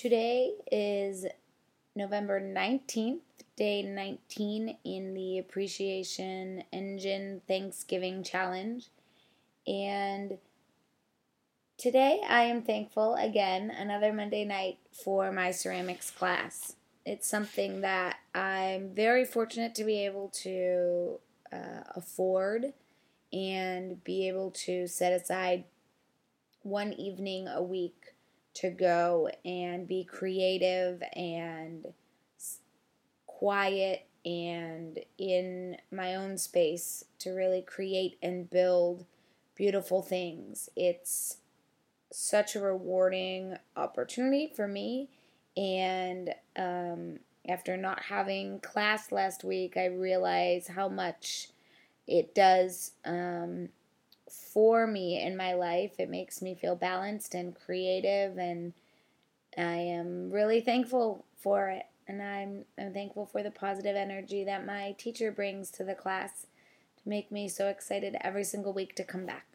[0.00, 1.26] Today is
[1.96, 3.18] November 19th,
[3.56, 8.90] day 19 in the Appreciation Engine Thanksgiving Challenge.
[9.66, 10.38] And
[11.78, 16.76] today I am thankful again, another Monday night, for my ceramics class.
[17.04, 21.18] It's something that I'm very fortunate to be able to
[21.52, 22.72] uh, afford
[23.32, 25.64] and be able to set aside
[26.62, 28.14] one evening a week
[28.60, 31.86] to go and be creative and
[33.26, 39.06] quiet and in my own space to really create and build
[39.54, 40.68] beautiful things.
[40.74, 41.36] It's
[42.10, 45.08] such a rewarding opportunity for me.
[45.56, 51.50] And um, after not having class last week, I realize how much
[52.08, 53.68] it does um,
[54.30, 55.92] for me in my life.
[55.98, 58.72] It makes me feel balanced and creative, and
[59.56, 61.84] I am really thankful for it.
[62.06, 66.46] And I'm, I'm thankful for the positive energy that my teacher brings to the class
[67.02, 69.46] to make me so excited every single week to come back.